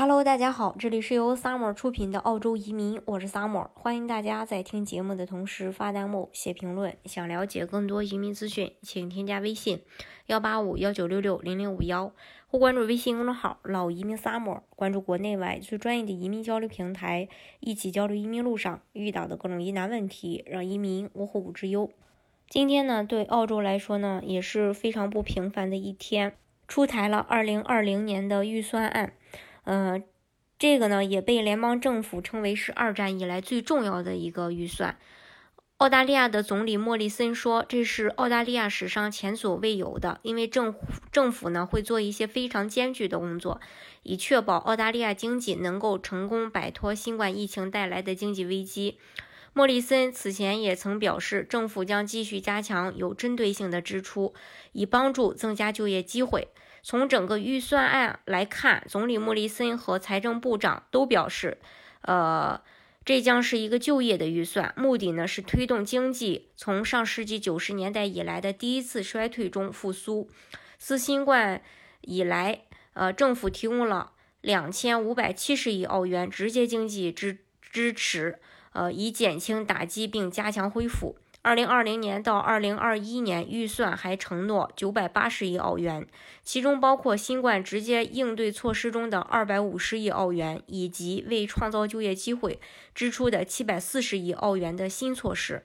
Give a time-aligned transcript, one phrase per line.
[0.00, 6.96] Hello，大家好，这里是由 Summer 出品的澳洲移民，我是 Summer，欢迎大家在听节目的同时发弹幕、写评论。
[7.04, 9.82] 想了解更多移民资讯，请添加微信
[10.24, 12.14] 幺八五幺九六六零零五幺，
[12.46, 17.28] 或关注微信公众号“老移民 Summer”，关注国内外最专业的移民交流平台，
[17.58, 21.90] 一起交流移民路上遇到的各种疑难问题，让移民无后顾之忧。
[22.48, 26.32] 今天呢，对澳洲来说呢，也是非常不平凡的一天，
[26.66, 29.12] 出台了二零二零年的预算案。
[29.64, 30.02] 呃，
[30.58, 34.98] 这个呢也被联邦政府称为是二战以来最重要的一个预算。
[35.78, 43.60] 澳大利亚的总理莫里森说，这是澳大利亚史上前所未有的，因为政府政府呢会做一些非常艰巨的工作，
[44.02, 48.98] 以确保澳大利亚经济能够成功摆脱新冠疫情带来的经济危机。
[49.54, 54.34] 莫里森此前也曾表示，政府将继续加强有针对性的支出，
[54.72, 56.48] 以帮助增加就业机会。
[56.82, 61.58] 从整个预算案来看，总理莫里森和财政部长都表示，
[62.02, 62.60] 呃，
[63.04, 70.28] 这将是一个就业的预算，目的呢是推动经济从上世纪九十年代以来的第一次衰退中复苏。
[70.78, 71.62] 自新冠
[72.00, 72.62] 以来，
[72.94, 78.38] 呃，政府提供了两千五百七十亿澳元直接经济支支持，
[78.72, 81.16] 呃，以减轻打击并加强恢复。
[81.42, 86.06] 二零二零年到二零二一年预算还承诺九百八十亿澳元，
[86.42, 92.60] 其中包括新冠直接应对措施中的二百五十亿澳元，以及为创造就业机会
[92.94, 95.64] 支出的七百四十亿澳元的新措施。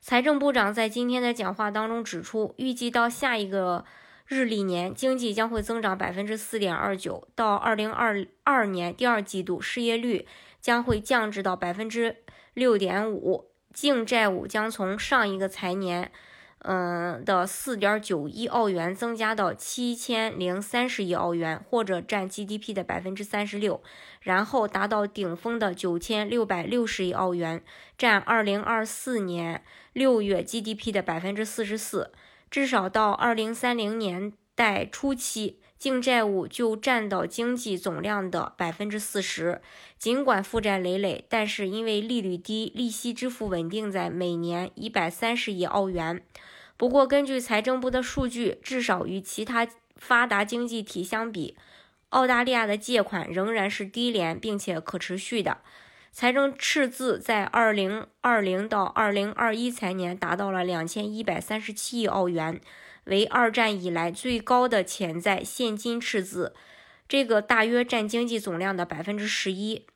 [0.00, 3.84] 财政部长在今天的讲话当中指出，预计到下一个
[4.26, 10.26] 日历年经济将会增长百分之四点二九，到二零二二年第二季度失业率
[10.58, 12.16] 将会降至到百分之
[12.54, 13.50] 六点五。
[13.72, 16.10] 净债务将从上一个财年，
[16.60, 23.80] 嗯的四点九亿澳元增加到七千零三十亿澳元，或者占 GDP 的百分之三十六，
[24.20, 27.62] 然后达到顶峰的九千六百六十亿澳元，
[27.96, 32.12] 占二零二四年六月 GDP 的百分之四十四，
[32.50, 35.60] 至少到二零三零年代初期。
[35.78, 39.60] 净债务就占到经济总量的百分之四十。
[39.96, 46.22] 尽管负债累累，但是因为利率低，利息支付稳定在每年一百三十亿澳元。
[46.76, 49.66] 不过，根据财政部的数据，至少与其他
[49.96, 51.56] 发达经济体相比，
[52.10, 55.58] 澳大利亚的借款仍然是低廉并且可持续的。
[56.10, 62.60] 财政赤字在二零二零到二零二一财年达到了两千一百三十七亿澳元。
[63.04, 66.54] 为二战以来最高的潜在现金赤字，
[67.08, 69.86] 这个大约占经济总量的百分之十一。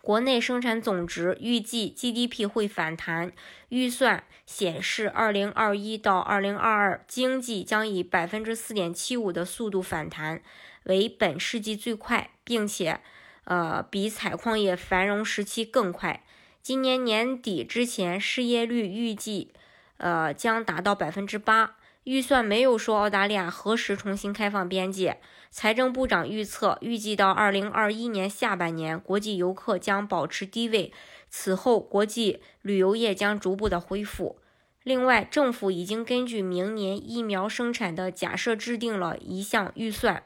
[0.00, 3.32] 国内生产总值预计 GDP 会反弹，
[3.70, 10.40] 预算显示二零二一到二零二二经济将以百分之四点七五的速度反弹，
[10.84, 13.00] 为本世纪最快，并且
[13.48, 16.22] 呃比采矿业繁荣时期更快。
[16.62, 19.52] 今年年底之前，失业率预计
[19.96, 21.76] 呃将达到百分之八。
[22.04, 25.18] 预算没有说澳大利亚何时重新开放边界。
[25.50, 30.92] 财政部长预测，预计到二零二一年下半年，国际游客将保持低位，
[31.30, 34.38] 此后国际旅游业将逐步的恢复。
[34.82, 40.22] 另外，政府已经根据明年疫苗生产的假设制定了一项预算。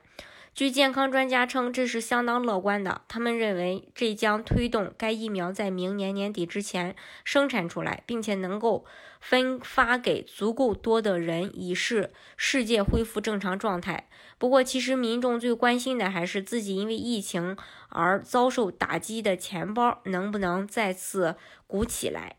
[0.55, 3.01] 据健康专家称，这是相当乐观的。
[3.09, 8.85] 他们认为，这将推动该疫苗在明年年底之前生产出来，并且能够
[9.19, 14.11] 分发给足够多的人，以使世界恢复正常状态。
[14.37, 17.57] 不过，其实民众最关心的还是自己因为疫情
[17.89, 21.37] 而遭受打击的钱包能不能再次
[21.67, 22.37] 鼓起来。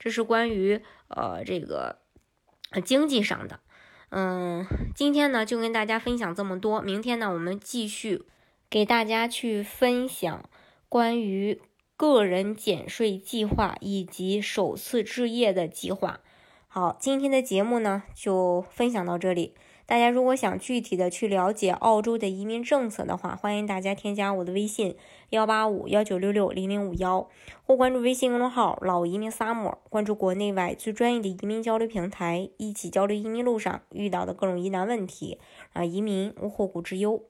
[0.00, 2.00] 这是关于呃这个
[2.84, 3.60] 经济上的。
[4.10, 6.82] 嗯，今天呢就跟大家分享这么多。
[6.82, 8.24] 明天呢，我们继续
[8.68, 10.44] 给大家去分享
[10.88, 11.60] 关于
[11.96, 16.20] 个人减税计划以及首次置业的计划。
[16.66, 19.54] 好，今天的节目呢就分享到这里。
[19.90, 24.94] 大家如果想具体的去了解澳洲的移民政策的话，欢迎大家添加我的微信
[25.30, 27.28] 幺八五幺九六六零零五幺，
[27.64, 35.40] 或关注微信公众号“老移民萨摩关注国内外最专业的移民交流平台，一起交流移民路上遇到的各种疑难问题，
[35.72, 37.24] 啊移民无后顾之忧。